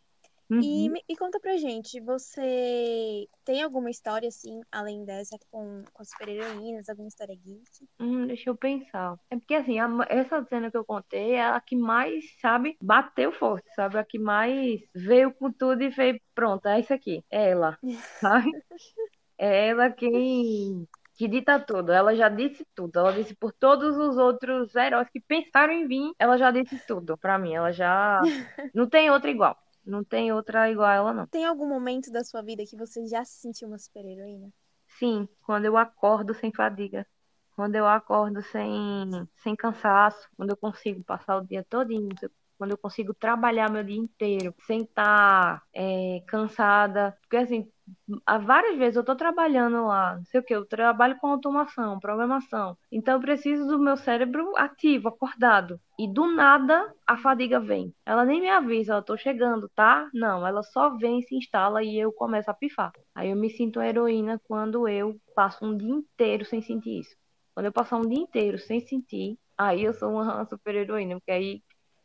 E, 0.59 0.89
Uhum. 0.89 0.89
me- 0.89 1.03
e 1.09 1.15
conta 1.17 1.39
pra 1.39 1.57
gente, 1.57 1.99
você 2.01 3.27
tem 3.45 3.61
alguma 3.63 3.89
história, 3.89 4.27
assim, 4.29 4.61
além 4.71 5.03
dessa, 5.05 5.37
com, 5.51 5.83
com 5.93 6.01
as 6.01 6.09
super-heroínas, 6.09 6.89
alguma 6.89 7.07
história 7.09 7.35
geek? 7.35 7.87
Hum, 7.99 8.27
deixa 8.27 8.49
eu 8.49 8.57
pensar. 8.57 9.17
É 9.29 9.37
porque 9.37 9.55
assim, 9.55 9.79
a 9.79 9.87
essa 10.09 10.43
cena 10.45 10.69
que 10.69 10.77
eu 10.77 10.83
contei 10.85 11.33
é 11.35 11.45
a 11.45 11.61
que 11.61 11.75
mais, 11.77 12.25
sabe, 12.41 12.77
bateu 12.81 13.31
forte, 13.31 13.69
sabe? 13.73 13.97
A 13.97 14.03
que 14.05 14.19
mais 14.19 14.81
veio 14.93 15.33
com 15.33 15.51
tudo 15.51 15.81
e 15.83 15.91
fez, 15.91 16.17
pronto, 16.33 16.67
é 16.67 16.79
isso 16.81 16.93
aqui, 16.93 17.23
é 17.31 17.51
ela, 17.51 17.77
sabe? 18.21 18.51
É 19.37 19.69
ela 19.69 19.91
quem 19.91 20.87
que 21.15 21.27
dita 21.27 21.59
tudo. 21.59 21.91
Ela 21.93 22.15
já 22.15 22.29
disse 22.29 22.65
tudo. 22.75 22.99
Ela 22.99 23.13
disse 23.13 23.35
por 23.35 23.53
todos 23.53 23.97
os 23.97 24.17
outros 24.17 24.75
heróis 24.75 25.09
que 25.11 25.21
pensaram 25.21 25.73
em 25.73 25.87
vir, 25.87 26.11
ela 26.19 26.37
já 26.37 26.51
disse 26.51 26.79
tudo 26.87 27.17
pra 27.17 27.37
mim. 27.39 27.53
Ela 27.55 27.71
já 27.73 28.27
não 28.73 28.89
tem 28.89 29.11
outra 29.11 29.31
igual. 29.31 29.57
Não 29.85 30.03
tem 30.03 30.31
outra 30.31 30.69
igual 30.69 30.87
a 30.87 30.93
ela, 30.95 31.13
não. 31.13 31.27
Tem 31.27 31.45
algum 31.45 31.67
momento 31.67 32.11
da 32.11 32.23
sua 32.23 32.41
vida 32.41 32.65
que 32.65 32.75
você 32.75 33.05
já 33.07 33.23
se 33.23 33.39
sentiu 33.39 33.67
uma 33.67 33.77
super-heroína? 33.77 34.51
Sim, 34.99 35.27
quando 35.43 35.65
eu 35.65 35.77
acordo 35.77 36.33
sem 36.33 36.51
fadiga. 36.51 37.05
Quando 37.55 37.75
eu 37.75 37.87
acordo 37.87 38.41
sem, 38.41 38.69
sem 39.37 39.55
cansaço, 39.55 40.27
quando 40.35 40.49
eu 40.49 40.57
consigo 40.57 41.03
passar 41.03 41.37
o 41.37 41.45
dia 41.45 41.63
todinho, 41.69 42.09
quando 42.57 42.71
eu 42.71 42.77
consigo 42.77 43.13
trabalhar 43.13 43.69
meu 43.69 43.83
dia 43.83 43.95
inteiro 43.97 44.53
sem 44.65 44.81
estar 44.83 45.63
cansada. 46.27 47.17
Porque 47.21 47.37
assim, 47.37 47.71
há 48.25 48.37
várias 48.37 48.77
vezes 48.77 48.95
eu 48.95 49.03
tô 49.03 49.15
trabalhando 49.15 49.85
lá, 49.85 50.15
não 50.17 50.25
sei 50.25 50.39
o 50.39 50.43
que, 50.43 50.55
eu 50.55 50.65
trabalho 50.65 51.17
com 51.19 51.27
automação, 51.27 51.99
programação. 51.99 52.77
Então 52.91 53.15
eu 53.15 53.19
preciso 53.19 53.65
do 53.67 53.79
meu 53.79 53.97
cérebro 53.97 54.53
ativo, 54.55 55.07
acordado. 55.07 55.79
E 55.97 56.11
do 56.11 56.27
nada 56.27 56.93
a 57.07 57.17
fadiga 57.17 57.59
vem. 57.59 57.93
Ela 58.05 58.25
nem 58.25 58.41
me 58.41 58.49
avisa, 58.49 58.95
eu 58.95 59.01
tô 59.01 59.17
chegando, 59.17 59.69
tá? 59.75 60.09
Não, 60.13 60.45
ela 60.45 60.61
só 60.63 60.95
vem, 60.97 61.21
se 61.21 61.35
instala 61.35 61.83
e 61.83 61.97
eu 61.97 62.11
começo 62.11 62.49
a 62.51 62.53
pifar. 62.53 62.91
Aí 63.13 63.29
eu 63.29 63.35
me 63.35 63.49
sinto 63.49 63.81
heroína 63.81 64.39
quando 64.45 64.87
eu 64.87 65.15
passo 65.35 65.65
um 65.65 65.77
dia 65.77 65.89
inteiro 65.93 66.45
sem 66.45 66.61
sentir 66.61 66.99
isso. 66.99 67.15
Quando 67.53 67.67
eu 67.67 67.71
passar 67.71 67.97
um 67.97 68.07
dia 68.07 68.19
inteiro 68.19 68.59
sem 68.59 68.81
sentir, 68.81 69.37
aí 69.57 69.83
eu 69.83 69.93
sou 69.93 70.11
uma 70.11 70.45
super 70.49 70.75
heroína, 70.75 71.15
porque 71.15 71.31
aí 71.31 71.61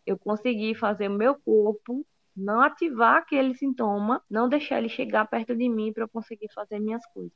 eu 0.06 0.18
consegui 0.18 0.75
fazer 0.75 1.08
o 1.08 1.12
meu 1.12 1.34
corpo 1.40 2.06
não 2.37 2.60
ativar 2.60 3.16
aquele 3.16 3.54
sintoma, 3.54 4.22
não 4.30 4.49
deixar 4.49 4.78
ele 4.78 4.88
chegar 4.88 5.26
perto 5.26 5.54
de 5.54 5.68
mim 5.68 5.92
para 5.92 6.04
eu 6.04 6.08
conseguir 6.08 6.49
fazer 6.52 6.78
minhas 6.78 7.04
coisas. 7.06 7.32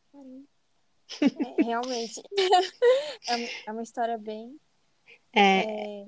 É, 1.20 1.62
realmente. 1.62 2.22
É, 3.28 3.68
é 3.68 3.72
uma 3.72 3.82
história 3.82 4.18
bem. 4.18 4.58
É, 5.34 6.02
é, 6.02 6.06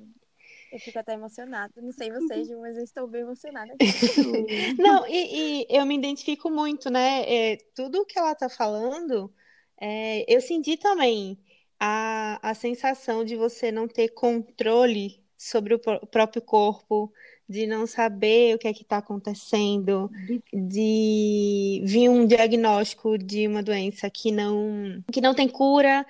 Eu 0.73 0.79
fico 0.79 0.99
até 0.99 1.15
emocionada. 1.15 1.73
Não 1.81 1.93
sei 1.93 2.11
vocês, 2.11 2.47
Ju, 2.47 2.61
mas 2.61 2.77
eu 2.77 2.85
estou 2.85 3.07
bem 3.07 3.23
emocionada. 3.23 3.75
Não, 4.79 5.07
e, 5.09 5.63
e 5.63 5.67
eu 5.71 5.85
me 5.87 5.97
identifico 5.97 6.51
muito, 6.51 6.91
né? 6.91 7.23
É, 7.27 7.57
tudo 7.75 8.05
que 8.05 8.19
ela 8.19 8.35
tá 8.35 8.49
falando, 8.49 9.33
é, 9.81 10.25
eu 10.33 10.41
senti 10.41 10.77
também 10.77 11.39
a, 11.81 12.51
a 12.51 12.55
sensação 12.55 13.25
de 13.25 13.37
você 13.37 13.73
não 13.73 13.89
ter 13.89 14.09
controle 14.11 15.23
sobre 15.37 15.75
o 15.75 15.79
pró- 15.79 16.01
próprio 16.07 16.43
corpo, 16.43 17.13
de 17.49 17.67
não 17.67 17.87
saber 17.87 18.55
o 18.55 18.59
que 18.59 18.69
é 18.69 18.73
que 18.75 18.83
está 18.83 18.99
acontecendo, 18.99 20.11
de 20.53 21.83
vir 21.85 22.09
um 22.09 22.27
diagnóstico 22.27 23.17
de 23.19 23.47
uma 23.47 23.63
doença 23.63 24.11
que 24.11 24.33
não, 24.33 25.03
que 25.13 25.21
não 25.21 25.35
tem 25.35 25.49
cura, 25.49 26.05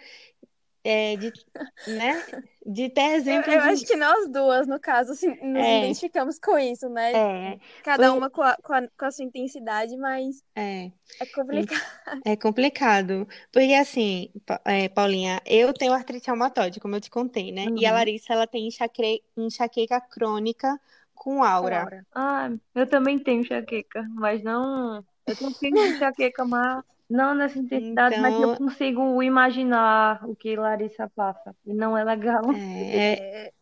é, 0.85 1.16
de, 1.16 1.33
né? 1.87 2.25
De 2.64 2.88
ter 2.90 3.00
Eu, 3.02 3.16
exemplos 3.16 3.55
eu 3.55 3.61
de- 3.62 3.69
acho 3.73 3.87
que 3.87 3.97
nós 3.97 4.28
duas, 4.31 4.66
no 4.66 4.81
caso, 4.81 5.12
assim, 5.12 5.28
nos 5.28 5.66
É. 5.66 5.78
identificamos 5.78 6.38
com 6.38 6.59
isso, 6.59 6.88
né? 6.88 7.12
É, 7.12 7.59
Cada 7.83 8.09
foi- 8.09 8.19
uma 8.19 8.31
com 8.31 8.43
a, 8.43 8.57
com 8.57 8.73
a, 8.73 8.88
com 8.88 9.05
a 9.05 9.11
sua 9.11 9.25
intensidade, 9.25 9.97
mas 9.97 10.43
é. 10.55 10.90
é 11.21 11.26
complicado. 11.26 11.87
É 12.25 12.37
complicado, 12.37 13.28
porque 13.52 13.73
assim, 13.75 14.31
é, 14.64 14.88
Paulinha, 14.88 15.40
eu 15.47 15.73
tenho 15.73 15.93
artrite 15.93 16.26
reumatoide, 16.26 16.81
como 16.81 16.97
eu 16.97 17.00
te 17.00 17.09
contei, 17.11 17.52
né? 17.52 17.71
E 17.76 17.87
a 17.87 17.90
Uhum. 17.90 17.97
Larissa, 17.97 18.33
ela 18.33 18.47
tem 18.49 18.66
enxaque- 18.66 19.23
enxaqueca 19.37 20.00
crônica 20.00 20.81
com 21.16 21.42
aura. 21.42 22.06
Ah, 22.14 22.50
eu 22.75 22.87
também 22.87 23.18
tenho 23.18 23.40
enxaqueca, 23.40 24.06
mas 24.14 24.42
não. 24.44 25.04
Eu 25.26 25.35
de 25.35 25.68
enxaqueca, 25.94 26.44
mas 26.44 26.85
não 27.11 27.35
nessa 27.35 27.58
intensidade, 27.58 28.20
mas 28.20 28.35
eu 28.35 28.52
Então- 28.52 28.56
consigo 28.56 29.23
imaginar 29.23 30.20
o 30.28 30.37
que 30.37 30.54
Larissa 30.54 31.11
passa. 31.16 31.54
E 31.66 31.73
não 31.75 31.96
é 31.99 32.04
legal. 32.04 32.42
É, 32.54 33.49
É... 33.49 33.52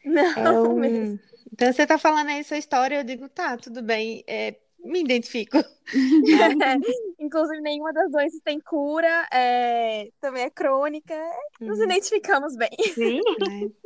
Não, 0.04 0.46
é 0.46 0.68
um- 0.68 0.78
mesmo. 0.78 1.18
Então 1.52 1.72
você 1.72 1.86
tá 1.86 1.98
falando 1.98 2.28
aí 2.28 2.44
sua 2.44 2.56
história, 2.56 2.96
eu 3.00 3.04
digo, 3.04 3.28
tá, 3.28 3.56
tudo 3.56 3.82
bem, 3.82 4.22
é, 4.28 4.54
me 4.84 5.00
identifico. 5.00 5.58
Inclusive, 7.18 7.60
nenhuma 7.60 7.92
das 7.92 8.10
doenças 8.10 8.40
tem 8.44 8.60
cura, 8.60 9.26
é, 9.32 10.08
também 10.20 10.44
é 10.44 10.50
crônica. 10.50 11.14
Nos 11.60 11.78
Uhum. 11.78 11.84
identificamos 11.84 12.56
bem. 12.56 12.70
Sim. 12.94 13.20
né? 13.40 13.70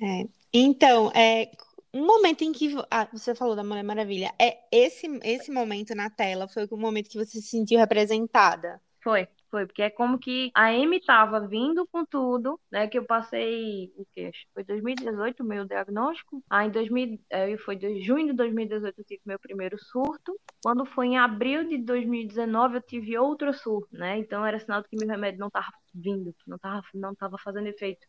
É. 0.00 0.26
Então, 0.52 1.10
é, 1.14 1.50
um 1.94 2.04
momento 2.04 2.42
em 2.42 2.52
que 2.52 2.74
ah, 2.90 3.08
você 3.12 3.34
falou 3.36 3.54
da 3.54 3.62
Mulher 3.62 3.84
Maravilha, 3.84 4.34
é 4.40 4.58
esse 4.72 5.06
esse 5.22 5.52
momento 5.52 5.94
na 5.94 6.10
tela 6.10 6.48
foi 6.48 6.66
o 6.68 6.76
momento 6.76 7.08
que 7.08 7.18
você 7.18 7.40
se 7.40 7.48
sentiu 7.48 7.78
representada. 7.78 8.82
Foi, 9.00 9.28
foi, 9.50 9.66
porque 9.66 9.82
é 9.82 9.90
como 9.90 10.18
que 10.18 10.50
a 10.54 10.70
Amy 10.70 11.00
tava 11.00 11.46
vindo 11.46 11.86
com 11.86 12.04
tudo, 12.04 12.58
né? 12.72 12.88
Que 12.88 12.98
eu 12.98 13.04
passei, 13.04 13.92
o 13.96 14.04
que 14.12 14.32
foi 14.52 14.64
2018 14.64 15.42
o 15.42 15.46
meu 15.46 15.64
diagnóstico. 15.64 16.42
Aí 16.50 16.66
em 16.66 16.70
2000, 16.70 17.20
eh, 17.30 17.56
foi 17.58 17.76
de 17.76 18.00
junho 18.02 18.26
de 18.26 18.32
2018 18.32 18.98
eu 18.98 19.04
tive 19.04 19.22
meu 19.24 19.38
primeiro 19.38 19.78
surto. 19.78 20.34
Quando 20.62 20.84
foi 20.86 21.08
em 21.08 21.18
abril 21.18 21.68
de 21.68 21.78
2019 21.78 22.76
eu 22.78 22.82
tive 22.82 23.16
outro 23.16 23.52
surto, 23.54 23.88
né? 23.92 24.18
Então 24.18 24.44
era 24.44 24.58
sinal 24.58 24.82
de 24.82 24.88
que 24.88 24.96
meu 24.96 25.06
remédio 25.06 25.38
não 25.38 25.50
tava 25.50 25.70
vindo, 25.94 26.34
não 26.46 26.58
tava, 26.58 26.82
não 26.92 27.14
tava 27.14 27.38
fazendo 27.38 27.68
efeito. 27.68 28.04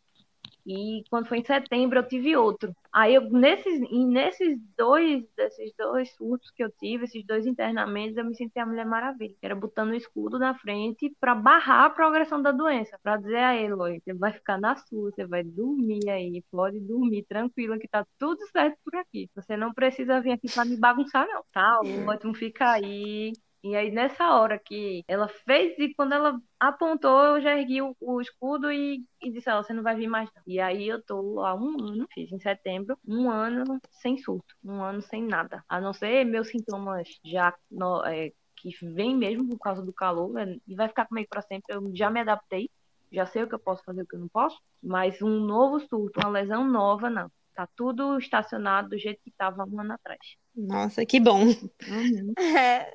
E 0.65 1.03
quando 1.09 1.27
foi 1.27 1.39
em 1.39 1.43
setembro 1.43 1.99
eu 1.99 2.07
tive 2.07 2.35
outro. 2.35 2.75
Aí 2.91 3.13
eu 3.15 3.29
nesses 3.29 3.79
nesses 3.91 4.57
dois 4.77 5.23
desses 5.35 5.71
dois 5.77 6.13
surtos 6.15 6.49
que 6.51 6.63
eu 6.63 6.71
tive, 6.71 7.03
esses 7.05 7.25
dois 7.25 7.45
internamentos, 7.45 8.17
eu 8.17 8.25
me 8.25 8.35
senti 8.35 8.57
a 8.59 8.65
Mulher 8.65 8.85
Maravilha, 8.85 9.35
era 9.41 9.55
botando 9.55 9.91
o 9.91 9.95
escudo 9.95 10.39
na 10.39 10.55
frente 10.57 11.13
para 11.19 11.35
barrar 11.35 11.85
a 11.85 11.89
progressão 11.89 12.41
da 12.41 12.51
doença, 12.51 12.97
para 13.03 13.17
dizer 13.17 13.37
a 13.37 13.55
Eloy, 13.55 13.99
você 14.03 14.13
vai 14.13 14.33
ficar 14.33 14.59
na 14.59 14.75
sua, 14.75 15.11
você 15.11 15.25
vai 15.25 15.43
dormir 15.43 16.09
aí, 16.09 16.43
pode 16.51 16.79
dormir 16.79 17.25
tranquila 17.27 17.77
que 17.77 17.87
tá 17.87 18.05
tudo 18.17 18.39
certo 18.51 18.77
por 18.83 18.95
aqui. 18.95 19.29
Você 19.35 19.55
não 19.57 19.73
precisa 19.73 20.21
vir 20.21 20.31
aqui 20.31 20.49
para 20.49 20.65
me 20.65 20.77
bagunçar 20.77 21.27
não, 21.27 21.43
tá? 21.51 21.79
Ótimo, 22.07 22.33
fica 22.33 22.71
aí. 22.71 23.33
E 23.65 23.75
aí, 23.75 23.89
nessa 23.91 24.29
hora 24.35 24.59
que 24.59 25.03
ela 25.07 25.27
fez, 25.27 25.75
e 25.79 25.91
quando 25.95 26.13
ela 26.13 26.39
apontou, 26.59 27.19
eu 27.37 27.41
já 27.41 27.57
ergui 27.57 27.81
o, 27.81 27.95
o 27.99 28.21
escudo 28.21 28.71
e, 28.71 29.03
e 29.19 29.31
disse, 29.31 29.49
ó, 29.49 29.63
você 29.63 29.73
não 29.73 29.81
vai 29.81 29.95
vir 29.95 30.07
mais 30.07 30.29
não. 30.35 30.43
E 30.45 30.59
aí 30.59 30.87
eu 30.87 31.03
tô 31.03 31.39
há 31.43 31.55
um 31.55 31.81
ano, 31.83 32.07
fiz 32.13 32.31
em 32.31 32.39
setembro, 32.39 32.95
um 33.07 33.27
ano 33.29 33.79
sem 33.91 34.17
surto, 34.19 34.55
um 34.63 34.83
ano 34.83 35.01
sem 35.01 35.23
nada. 35.25 35.63
A 35.67 35.81
não 35.81 35.93
ser 35.93 36.23
meus 36.25 36.49
sintomas 36.49 37.09
já 37.25 37.55
no- 37.71 38.05
é, 38.05 38.31
que 38.55 38.69
vem 38.93 39.15
mesmo 39.17 39.49
por 39.49 39.57
causa 39.59 39.81
do 39.83 39.91
calor, 39.93 40.31
né, 40.33 40.57
e 40.67 40.75
vai 40.75 40.87
ficar 40.87 41.07
comigo 41.07 41.27
para 41.29 41.41
sempre. 41.41 41.75
Eu 41.75 41.91
já 41.95 42.09
me 42.11 42.19
adaptei, 42.19 42.69
já 43.11 43.25
sei 43.25 43.43
o 43.43 43.47
que 43.49 43.55
eu 43.55 43.59
posso 43.59 43.83
fazer 43.83 44.03
o 44.03 44.07
que 44.07 44.15
eu 44.15 44.19
não 44.19 44.27
posso, 44.29 44.59
mas 44.81 45.19
um 45.23 45.39
novo 45.39 45.79
surto, 45.79 46.19
uma 46.19 46.29
lesão 46.29 46.63
nova, 46.69 47.09
não. 47.09 47.31
Tá 47.55 47.67
tudo 47.75 48.17
estacionado 48.19 48.89
do 48.89 48.97
jeito 48.97 49.21
que 49.23 49.31
tava 49.31 49.63
um 49.65 49.79
ano 49.79 49.93
atrás. 49.93 50.19
Nossa, 50.53 51.05
que 51.05 51.19
bom. 51.19 51.45
Uhum. 51.47 52.33
É, 52.37 52.91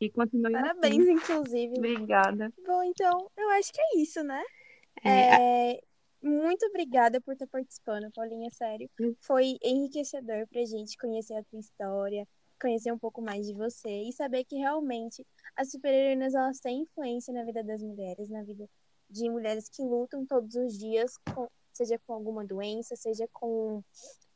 E 0.00 0.10
continue 0.10 0.54
assim. 0.54 0.62
parabéns, 0.62 1.08
inclusive. 1.08 1.76
Obrigada. 1.76 2.52
Bom, 2.66 2.82
então, 2.84 3.28
eu 3.36 3.50
acho 3.50 3.72
que 3.72 3.80
é 3.80 3.98
isso, 3.98 4.22
né? 4.22 4.42
É, 5.04 5.70
É, 5.72 5.80
muito 6.22 6.64
obrigada 6.66 7.20
por 7.20 7.32
estar 7.32 7.46
participando, 7.48 8.10
Paulinha, 8.12 8.48
sério. 8.50 8.88
Foi 9.20 9.56
enriquecedor 9.62 10.46
pra 10.48 10.64
gente 10.64 10.96
conhecer 10.96 11.34
a 11.34 11.44
tua 11.44 11.58
história, 11.60 12.26
conhecer 12.60 12.92
um 12.92 12.98
pouco 12.98 13.20
mais 13.20 13.46
de 13.46 13.54
você 13.54 13.90
e 14.08 14.12
saber 14.12 14.44
que 14.44 14.56
realmente 14.56 15.26
as 15.56 15.70
super-heroínas 15.72 16.34
elas 16.34 16.60
têm 16.60 16.82
influência 16.82 17.32
na 17.34 17.44
vida 17.44 17.62
das 17.64 17.82
mulheres, 17.82 18.28
na 18.28 18.42
vida 18.44 18.68
de 19.10 19.28
mulheres 19.28 19.68
que 19.68 19.82
lutam 19.82 20.24
todos 20.24 20.54
os 20.54 20.78
dias, 20.78 21.16
com- 21.34 21.48
seja 21.72 21.98
com 22.06 22.12
alguma 22.12 22.44
doença, 22.44 22.96
seja 22.96 23.28
com 23.32 23.82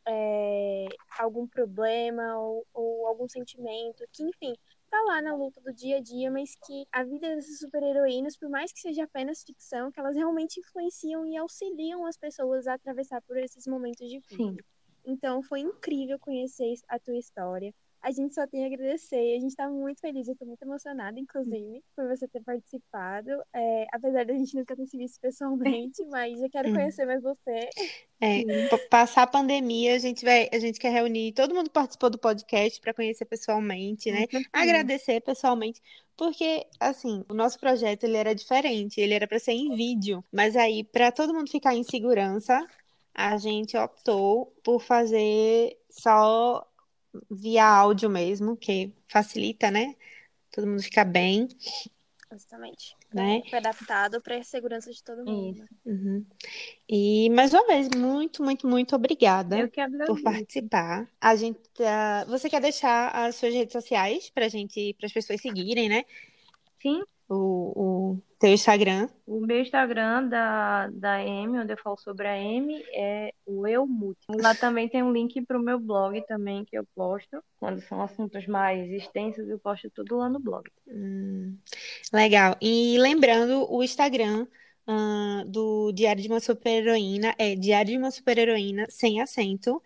é, 0.06 0.86
algum 1.18 1.46
problema 1.46 2.38
ou, 2.38 2.66
ou 2.72 3.06
algum 3.06 3.28
sentimento, 3.28 4.04
que 4.12 4.22
enfim, 4.22 4.54
tá 4.88 5.00
lá 5.02 5.20
na 5.20 5.34
luta 5.34 5.60
do 5.60 5.72
dia 5.72 5.98
a 5.98 6.00
dia, 6.00 6.30
mas 6.30 6.54
que 6.64 6.86
a 6.92 7.02
vida 7.02 7.34
dessas 7.34 7.58
super-heroínas, 7.58 8.36
por 8.36 8.48
mais 8.48 8.72
que 8.72 8.80
seja 8.80 9.04
apenas 9.04 9.42
ficção, 9.42 9.90
que 9.90 9.98
elas 9.98 10.14
realmente 10.14 10.60
influenciam 10.60 11.26
e 11.26 11.36
auxiliam 11.36 12.06
as 12.06 12.16
pessoas 12.16 12.66
a 12.66 12.74
atravessar 12.74 13.20
por 13.22 13.36
esses 13.36 13.66
momentos 13.66 14.08
difíceis. 14.08 14.36
Sim. 14.36 14.56
Então, 15.04 15.42
foi 15.42 15.60
incrível 15.60 16.18
conhecer 16.18 16.74
a 16.88 16.98
tua 16.98 17.16
história. 17.16 17.72
A 18.06 18.12
gente 18.12 18.34
só 18.34 18.46
tem 18.46 18.64
a 18.64 18.68
agradecer. 18.68 19.36
A 19.36 19.40
gente 19.40 19.56
tá 19.56 19.68
muito 19.68 20.00
feliz. 20.00 20.28
Eu 20.28 20.36
tô 20.36 20.46
muito 20.46 20.62
emocionada, 20.62 21.18
inclusive, 21.20 21.82
por 21.96 22.06
você 22.08 22.28
ter 22.28 22.42
participado. 22.42 23.30
É, 23.54 23.86
apesar 23.92 24.24
da 24.26 24.34
gente 24.34 24.54
nunca 24.56 24.76
ter 24.76 24.86
se 24.86 24.96
visto 24.96 25.20
pessoalmente, 25.20 26.04
mas 26.06 26.40
eu 26.40 26.50
quero 26.50 26.70
Uhum. 26.70 26.70
conhecer 26.70 27.06
mais 27.06 27.22
você. 27.22 27.74
É, 28.20 28.44
pa- 28.68 28.78
passar 28.78 29.22
a 29.24 29.26
pandemia, 29.26 29.94
a 29.94 29.98
gente 29.98 30.24
vai, 30.24 30.48
a 30.52 30.58
gente 30.58 30.78
quer 30.80 30.90
reunir 30.90 31.32
todo 31.34 31.54
mundo 31.54 31.66
que 31.68 31.74
participou 31.74 32.08
do 32.08 32.18
podcast 32.18 32.80
para 32.80 32.94
conhecer 32.94 33.26
pessoalmente, 33.26 34.10
né? 34.10 34.26
Certeza. 34.30 34.46
Agradecer 34.52 35.20
pessoalmente, 35.20 35.82
porque 36.16 36.66
assim, 36.80 37.24
o 37.28 37.34
nosso 37.34 37.58
projeto 37.60 38.04
ele 38.04 38.16
era 38.16 38.34
diferente, 38.34 39.00
ele 39.00 39.12
era 39.14 39.26
para 39.28 39.38
ser 39.38 39.52
em 39.52 39.74
vídeo, 39.76 40.24
mas 40.32 40.56
aí 40.56 40.82
para 40.84 41.12
todo 41.12 41.34
mundo 41.34 41.50
ficar 41.50 41.74
em 41.74 41.82
segurança, 41.84 42.66
a 43.14 43.36
gente 43.38 43.76
optou 43.76 44.46
por 44.64 44.80
fazer 44.80 45.76
só 45.90 46.66
via 47.30 47.64
áudio 47.66 48.08
mesmo, 48.10 48.56
que 48.56 48.92
facilita, 49.08 49.70
né? 49.70 49.94
Todo 50.50 50.66
mundo 50.66 50.82
fica 50.82 51.04
bem, 51.04 51.48
Justamente. 52.30 52.96
né? 53.12 53.42
Foi 53.48 53.58
adaptado 53.58 54.20
para 54.20 54.36
a 54.36 54.42
segurança 54.42 54.90
de 54.90 55.02
todo 55.02 55.24
mundo. 55.24 55.56
Isso. 55.56 55.68
Uhum. 55.84 56.26
E 56.88 57.30
mais 57.30 57.52
uma 57.52 57.66
vez, 57.66 57.88
muito, 57.90 58.42
muito, 58.42 58.66
muito 58.66 58.96
obrigada. 58.96 59.70
Por 60.06 60.20
participar. 60.22 61.08
A 61.20 61.36
gente, 61.36 61.58
tá- 61.74 62.24
você 62.24 62.48
quer 62.50 62.60
deixar 62.60 63.10
as 63.10 63.36
suas 63.36 63.54
redes 63.54 63.72
sociais 63.72 64.30
para 64.30 64.48
gente, 64.48 64.94
para 64.94 65.06
as 65.06 65.12
pessoas 65.12 65.40
seguirem, 65.40 65.88
né? 65.88 66.04
Sim, 66.80 67.02
o, 67.28 68.14
o 68.14 68.18
teu 68.38 68.50
Instagram. 68.50 69.08
O 69.26 69.40
meu 69.40 69.60
Instagram 69.60 70.28
da, 70.28 70.88
da 70.92 71.22
M, 71.22 71.58
onde 71.58 71.72
eu 71.72 71.78
falo 71.78 71.96
sobre 71.98 72.26
a 72.28 72.38
M, 72.38 72.84
é 72.92 73.32
o 73.44 73.66
Eu 73.66 73.86
Mute. 73.86 74.26
Lá 74.28 74.54
também 74.54 74.88
tem 74.88 75.02
um 75.02 75.12
link 75.12 75.40
para 75.42 75.58
o 75.58 75.62
meu 75.62 75.78
blog 75.78 76.20
também 76.26 76.64
que 76.64 76.76
eu 76.78 76.86
posto. 76.94 77.42
Quando 77.58 77.80
são 77.80 78.00
assuntos 78.02 78.46
mais 78.46 78.90
extensos, 78.90 79.48
eu 79.48 79.58
posto 79.58 79.90
tudo 79.90 80.18
lá 80.18 80.28
no 80.28 80.38
blog. 80.38 80.70
Hum, 80.86 81.56
legal. 82.12 82.56
E 82.60 82.96
lembrando, 82.98 83.66
o 83.72 83.82
Instagram 83.82 84.46
ah, 84.86 85.42
do 85.46 85.90
Diário 85.92 86.22
de 86.22 86.28
uma 86.28 86.40
Super-Heroína 86.40 87.34
é 87.38 87.56
Diário 87.56 87.92
de 87.92 87.98
uma 87.98 88.10
Super-Heroína 88.10 88.86
sem 88.88 89.20
acento. 89.20 89.82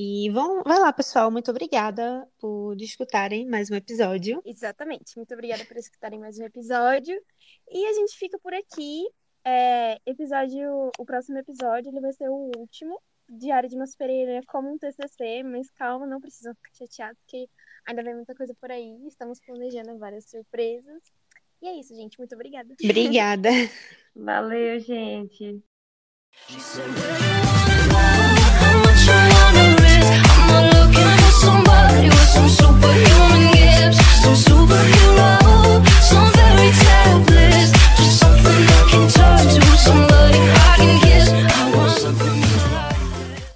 E 0.00 0.30
vão, 0.30 0.62
vai 0.62 0.78
lá, 0.78 0.92
pessoal. 0.92 1.28
Muito 1.28 1.50
obrigada 1.50 2.24
por 2.38 2.80
escutarem 2.80 3.44
mais 3.44 3.68
um 3.68 3.74
episódio. 3.74 4.40
Exatamente. 4.44 5.16
Muito 5.16 5.34
obrigada 5.34 5.64
por 5.64 5.76
escutarem 5.76 6.20
mais 6.20 6.38
um 6.38 6.44
episódio. 6.44 7.20
E 7.68 7.84
a 7.84 7.92
gente 7.94 8.16
fica 8.16 8.38
por 8.38 8.54
aqui. 8.54 9.02
É, 9.44 9.98
episódio, 10.06 10.92
o 10.96 11.04
próximo 11.04 11.38
episódio 11.38 11.90
ele 11.90 12.00
vai 12.00 12.12
ser 12.12 12.28
o 12.28 12.52
último. 12.56 12.96
Diário 13.28 13.68
de 13.68 13.74
uma 13.74 13.88
Superheroína 13.88 14.40
como 14.46 14.72
um 14.72 14.78
TCC, 14.78 15.42
mas 15.42 15.68
calma, 15.72 16.06
não 16.06 16.20
precisam 16.20 16.54
ficar 16.54 16.70
chateados, 16.76 17.18
porque 17.22 17.48
ainda 17.84 18.00
vem 18.04 18.14
muita 18.14 18.36
coisa 18.36 18.54
por 18.60 18.70
aí. 18.70 19.04
Estamos 19.04 19.40
planejando 19.44 19.98
várias 19.98 20.30
surpresas. 20.30 21.02
E 21.60 21.66
é 21.66 21.74
isso, 21.74 21.92
gente. 21.96 22.16
Muito 22.18 22.36
obrigada. 22.36 22.72
Obrigada. 22.84 23.50
Valeu, 24.14 24.78
gente. 24.78 25.60
somebody 31.48 32.08
with 32.08 32.28
some 32.36 32.48
superhuman 32.48 33.44
gifts, 33.56 33.98
some 34.22 34.34
superhero, 34.34 35.30
some 36.10 36.28
fairy 36.32 36.70
tale. 36.72 36.87